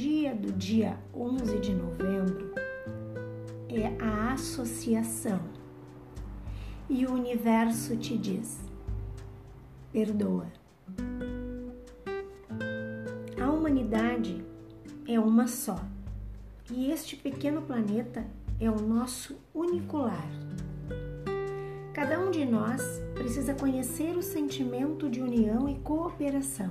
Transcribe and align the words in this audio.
dia 0.00 0.32
do 0.32 0.52
dia 0.52 0.96
11 1.12 1.58
de 1.58 1.74
novembro 1.74 2.54
é 3.68 4.00
a 4.00 4.32
associação. 4.32 5.40
E 6.88 7.04
o 7.04 7.12
universo 7.12 7.96
te 7.96 8.16
diz: 8.16 8.60
perdoa. 9.92 10.46
A 13.42 13.50
humanidade 13.50 14.44
é 15.04 15.18
uma 15.18 15.48
só. 15.48 15.84
E 16.70 16.92
este 16.92 17.16
pequeno 17.16 17.62
planeta 17.62 18.24
é 18.60 18.70
o 18.70 18.80
nosso 18.80 19.36
único 19.52 19.96
lar. 19.96 20.30
Cada 21.92 22.20
um 22.20 22.30
de 22.30 22.44
nós 22.44 22.80
precisa 23.14 23.52
conhecer 23.52 24.16
o 24.16 24.22
sentimento 24.22 25.10
de 25.10 25.20
união 25.20 25.68
e 25.68 25.74
cooperação, 25.80 26.70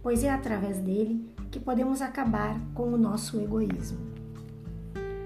pois 0.00 0.22
é 0.22 0.30
através 0.30 0.78
dele 0.78 1.34
que 1.56 1.60
podemos 1.60 2.02
acabar 2.02 2.60
com 2.74 2.92
o 2.92 2.98
nosso 2.98 3.40
egoísmo. 3.40 3.96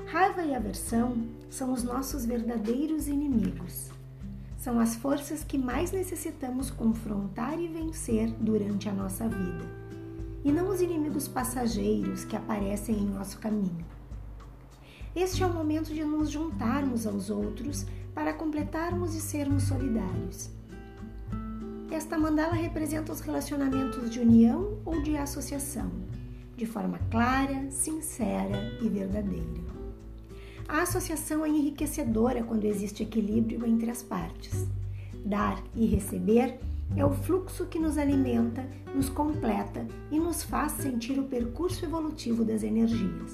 Raiva 0.06 0.44
e 0.44 0.54
aversão 0.54 1.26
são 1.50 1.72
os 1.72 1.82
nossos 1.82 2.24
verdadeiros 2.24 3.08
inimigos. 3.08 3.90
São 4.56 4.78
as 4.78 4.94
forças 4.94 5.42
que 5.42 5.58
mais 5.58 5.90
necessitamos 5.90 6.70
confrontar 6.70 7.58
e 7.58 7.66
vencer 7.66 8.30
durante 8.38 8.88
a 8.88 8.92
nossa 8.92 9.26
vida, 9.26 9.66
e 10.44 10.52
não 10.52 10.68
os 10.68 10.80
inimigos 10.80 11.26
passageiros 11.26 12.24
que 12.24 12.36
aparecem 12.36 12.94
em 12.94 13.06
nosso 13.06 13.40
caminho. 13.40 13.84
Este 15.16 15.42
é 15.42 15.46
o 15.46 15.52
momento 15.52 15.92
de 15.92 16.04
nos 16.04 16.30
juntarmos 16.30 17.08
aos 17.08 17.28
outros 17.28 17.84
para 18.14 18.32
completarmos 18.32 19.16
e 19.16 19.20
sermos 19.20 19.64
solidários. 19.64 20.48
Esta 21.90 22.16
mandala 22.16 22.54
representa 22.54 23.12
os 23.12 23.18
relacionamentos 23.18 24.08
de 24.08 24.20
união 24.20 24.78
ou 24.84 25.02
de 25.02 25.16
associação, 25.16 25.90
de 26.60 26.66
forma 26.66 26.98
clara, 27.10 27.70
sincera 27.70 28.76
e 28.82 28.88
verdadeira. 28.90 29.80
A 30.68 30.82
associação 30.82 31.42
é 31.42 31.48
enriquecedora 31.48 32.42
quando 32.42 32.66
existe 32.66 33.02
equilíbrio 33.02 33.66
entre 33.66 33.90
as 33.90 34.02
partes. 34.02 34.68
Dar 35.24 35.58
e 35.74 35.86
receber 35.86 36.60
é 36.94 37.02
o 37.02 37.14
fluxo 37.14 37.64
que 37.64 37.78
nos 37.78 37.96
alimenta, 37.96 38.62
nos 38.94 39.08
completa 39.08 39.86
e 40.10 40.20
nos 40.20 40.42
faz 40.42 40.72
sentir 40.72 41.18
o 41.18 41.24
percurso 41.24 41.82
evolutivo 41.86 42.44
das 42.44 42.62
energias. 42.62 43.32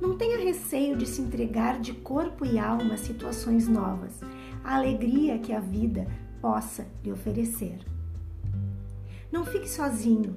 Não 0.00 0.16
tenha 0.16 0.38
receio 0.38 0.96
de 0.96 1.04
se 1.04 1.20
entregar 1.20 1.80
de 1.80 1.94
corpo 1.94 2.46
e 2.46 2.60
alma 2.60 2.94
a 2.94 2.98
situações 2.98 3.66
novas, 3.66 4.20
a 4.62 4.76
alegria 4.76 5.36
que 5.40 5.52
a 5.52 5.58
vida 5.58 6.06
possa 6.40 6.86
lhe 7.02 7.10
oferecer. 7.10 7.80
Não 9.32 9.44
fique 9.44 9.68
sozinho, 9.68 10.36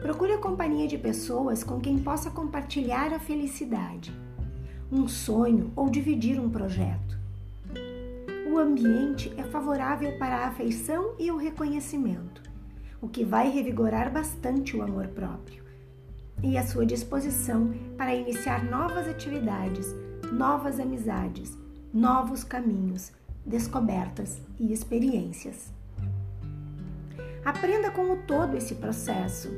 Procure 0.00 0.32
a 0.32 0.38
companhia 0.38 0.86
de 0.86 0.98
pessoas 0.98 1.64
com 1.64 1.80
quem 1.80 1.98
possa 1.98 2.30
compartilhar 2.30 3.12
a 3.12 3.18
felicidade, 3.18 4.14
um 4.92 5.08
sonho 5.08 5.72
ou 5.74 5.88
dividir 5.88 6.38
um 6.38 6.50
projeto. 6.50 7.18
O 8.52 8.58
ambiente 8.58 9.32
é 9.36 9.42
favorável 9.42 10.16
para 10.18 10.36
a 10.36 10.48
afeição 10.48 11.14
e 11.18 11.30
o 11.30 11.36
reconhecimento, 11.36 12.42
o 13.00 13.08
que 13.08 13.24
vai 13.24 13.50
revigorar 13.50 14.12
bastante 14.12 14.76
o 14.76 14.82
amor 14.82 15.08
próprio 15.08 15.64
e 16.42 16.56
a 16.58 16.66
sua 16.66 16.84
disposição 16.84 17.74
para 17.96 18.14
iniciar 18.14 18.64
novas 18.64 19.08
atividades, 19.08 19.94
novas 20.30 20.78
amizades, 20.78 21.56
novos 21.92 22.44
caminhos, 22.44 23.12
descobertas 23.44 24.40
e 24.58 24.72
experiências. 24.72 25.72
Aprenda 27.44 27.90
com 27.90 28.12
o 28.12 28.16
todo 28.16 28.56
esse 28.56 28.74
processo 28.74 29.48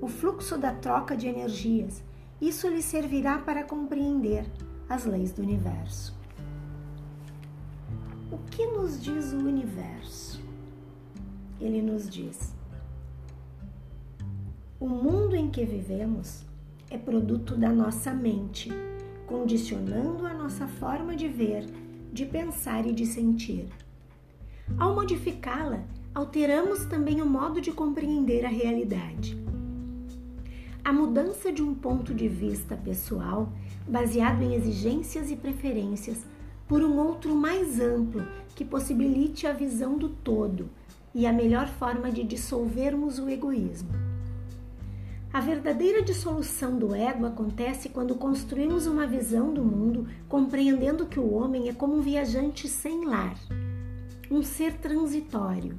o 0.00 0.08
fluxo 0.08 0.56
da 0.58 0.72
troca 0.72 1.16
de 1.16 1.26
energias. 1.26 2.02
Isso 2.40 2.68
lhe 2.68 2.82
servirá 2.82 3.38
para 3.38 3.64
compreender 3.64 4.46
as 4.88 5.04
leis 5.04 5.32
do 5.32 5.42
universo. 5.42 6.16
O 8.30 8.38
que 8.50 8.66
nos 8.66 9.00
diz 9.00 9.32
o 9.32 9.38
universo? 9.38 10.40
Ele 11.60 11.82
nos 11.82 12.08
diz: 12.08 12.54
o 14.80 14.88
mundo 14.88 15.34
em 15.34 15.50
que 15.50 15.64
vivemos 15.64 16.44
é 16.88 16.96
produto 16.96 17.56
da 17.56 17.70
nossa 17.70 18.14
mente, 18.14 18.70
condicionando 19.26 20.24
a 20.24 20.32
nossa 20.32 20.68
forma 20.68 21.16
de 21.16 21.26
ver, 21.26 21.66
de 22.12 22.24
pensar 22.24 22.86
e 22.86 22.92
de 22.92 23.04
sentir. 23.04 23.66
Ao 24.78 24.94
modificá-la, 24.94 25.82
alteramos 26.14 26.84
também 26.84 27.20
o 27.20 27.26
modo 27.26 27.60
de 27.60 27.72
compreender 27.72 28.44
a 28.44 28.48
realidade. 28.48 29.47
A 30.88 30.92
mudança 30.92 31.52
de 31.52 31.62
um 31.62 31.74
ponto 31.74 32.14
de 32.14 32.26
vista 32.26 32.74
pessoal, 32.74 33.52
baseado 33.86 34.40
em 34.40 34.54
exigências 34.54 35.30
e 35.30 35.36
preferências, 35.36 36.24
por 36.66 36.82
um 36.82 36.96
outro 36.96 37.34
mais 37.34 37.78
amplo 37.78 38.26
que 38.54 38.64
possibilite 38.64 39.46
a 39.46 39.52
visão 39.52 39.98
do 39.98 40.08
todo 40.08 40.70
e 41.14 41.26
a 41.26 41.32
melhor 41.32 41.68
forma 41.68 42.10
de 42.10 42.24
dissolvermos 42.24 43.18
o 43.18 43.28
egoísmo. 43.28 43.90
A 45.30 45.42
verdadeira 45.42 46.00
dissolução 46.00 46.78
do 46.78 46.94
ego 46.94 47.26
acontece 47.26 47.90
quando 47.90 48.14
construímos 48.14 48.86
uma 48.86 49.06
visão 49.06 49.52
do 49.52 49.62
mundo 49.62 50.08
compreendendo 50.26 51.04
que 51.04 51.20
o 51.20 51.34
homem 51.34 51.68
é 51.68 51.74
como 51.74 51.96
um 51.96 52.00
viajante 52.00 52.66
sem 52.66 53.04
lar, 53.04 53.36
um 54.30 54.42
ser 54.42 54.72
transitório. 54.78 55.76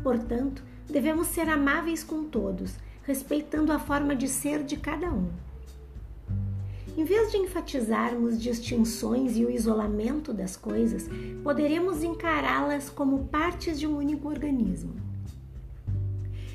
Portanto, 0.00 0.62
devemos 0.88 1.26
ser 1.26 1.48
amáveis 1.48 2.04
com 2.04 2.22
todos, 2.22 2.85
respeitando 3.06 3.72
a 3.72 3.78
forma 3.78 4.16
de 4.16 4.26
ser 4.26 4.64
de 4.64 4.76
cada 4.76 5.08
um. 5.08 5.28
Em 6.96 7.04
vez 7.04 7.30
de 7.30 7.36
enfatizarmos 7.36 8.40
distinções 8.40 9.36
e 9.36 9.44
o 9.44 9.50
isolamento 9.50 10.32
das 10.32 10.56
coisas, 10.56 11.08
poderemos 11.44 12.02
encará-las 12.02 12.90
como 12.90 13.28
partes 13.28 13.78
de 13.78 13.86
um 13.86 13.96
único 13.96 14.28
organismo. 14.28 14.94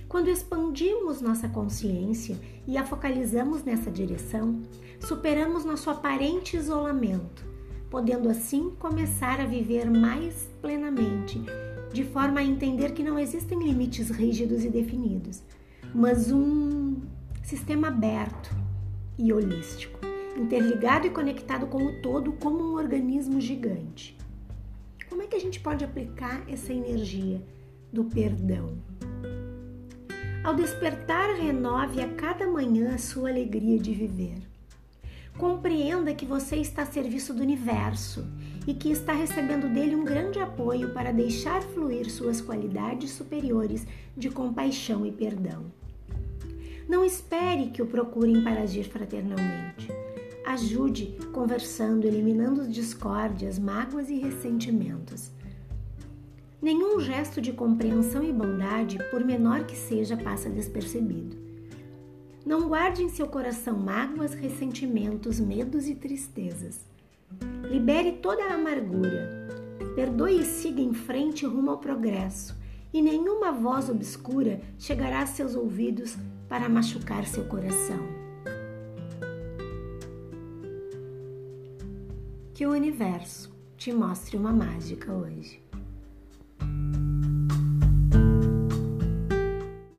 Quando 0.09 0.29
expandimos 0.29 1.21
nossa 1.21 1.47
consciência 1.47 2.37
e 2.67 2.77
a 2.77 2.83
focalizamos 2.83 3.63
nessa 3.63 3.89
direção, 3.89 4.59
superamos 4.99 5.63
nosso 5.63 5.89
aparente 5.89 6.57
isolamento, 6.57 7.45
podendo 7.89 8.27
assim 8.27 8.71
começar 8.77 9.39
a 9.39 9.45
viver 9.45 9.89
mais 9.89 10.49
plenamente, 10.61 11.41
de 11.93 12.03
forma 12.03 12.41
a 12.41 12.43
entender 12.43 12.91
que 12.91 13.03
não 13.03 13.17
existem 13.17 13.57
limites 13.63 14.09
rígidos 14.09 14.65
e 14.65 14.69
definidos, 14.69 15.41
mas 15.93 16.31
um 16.31 17.01
sistema 17.43 17.89
aberto 17.89 18.55
e 19.17 19.33
holístico, 19.33 19.99
interligado 20.37 21.07
e 21.07 21.09
conectado 21.09 21.67
com 21.67 21.83
o 21.83 22.01
todo 22.01 22.31
como 22.33 22.63
um 22.63 22.75
organismo 22.75 23.41
gigante. 23.41 24.17
Como 25.09 25.21
é 25.21 25.27
que 25.27 25.35
a 25.35 25.39
gente 25.39 25.59
pode 25.59 25.83
aplicar 25.83 26.41
essa 26.49 26.73
energia 26.73 27.41
do 27.91 28.05
perdão? 28.05 28.77
Ao 30.43 30.55
despertar, 30.55 31.35
renove 31.35 32.01
a 32.01 32.07
cada 32.15 32.47
manhã 32.47 32.95
a 32.95 32.97
sua 32.97 33.29
alegria 33.29 33.77
de 33.77 33.93
viver. 33.93 34.37
Compreenda 35.37 36.13
que 36.13 36.25
você 36.25 36.55
está 36.55 36.83
a 36.83 36.85
serviço 36.85 37.33
do 37.33 37.41
universo 37.41 38.25
e 38.65 38.73
que 38.73 38.91
está 38.91 39.13
recebendo 39.13 39.71
dele 39.71 39.95
um 39.95 40.03
grande 40.03 40.39
apoio 40.39 40.93
para 40.93 41.11
deixar 41.11 41.61
fluir 41.61 42.09
suas 42.09 42.41
qualidades 42.41 43.11
superiores 43.11 43.85
de 44.15 44.29
compaixão 44.29 45.05
e 45.05 45.11
perdão. 45.11 45.65
Não 46.91 47.05
espere 47.05 47.67
que 47.67 47.81
o 47.81 47.87
procurem 47.87 48.43
para 48.43 48.63
agir 48.63 48.83
fraternalmente. 48.83 49.87
Ajude 50.45 51.15
conversando, 51.31 52.05
eliminando 52.05 52.67
discórdias, 52.67 53.57
mágoas 53.57 54.09
e 54.09 54.19
ressentimentos. 54.19 55.31
Nenhum 56.61 56.99
gesto 56.99 57.39
de 57.39 57.53
compreensão 57.53 58.21
e 58.21 58.33
bondade, 58.33 58.97
por 59.09 59.23
menor 59.23 59.63
que 59.63 59.73
seja, 59.73 60.17
passa 60.17 60.49
despercebido. 60.49 61.37
Não 62.45 62.67
guarde 62.67 63.03
em 63.03 63.07
seu 63.07 63.25
coração 63.25 63.79
mágoas, 63.79 64.33
ressentimentos, 64.33 65.39
medos 65.39 65.87
e 65.87 65.95
tristezas. 65.95 66.81
Libere 67.69 68.17
toda 68.17 68.43
a 68.43 68.55
amargura. 68.55 69.47
Perdoe 69.95 70.41
e 70.41 70.43
siga 70.43 70.81
em 70.81 70.93
frente 70.93 71.45
rumo 71.45 71.71
ao 71.71 71.77
progresso, 71.77 72.53
e 72.93 73.01
nenhuma 73.01 73.53
voz 73.53 73.89
obscura 73.89 74.59
chegará 74.77 75.21
a 75.21 75.25
seus 75.25 75.55
ouvidos 75.55 76.17
para 76.51 76.67
machucar 76.67 77.25
seu 77.25 77.45
coração. 77.45 78.05
Que 82.53 82.65
o 82.67 82.71
universo 82.71 83.55
te 83.77 83.93
mostre 83.93 84.35
uma 84.35 84.51
mágica 84.51 85.13
hoje. 85.13 85.63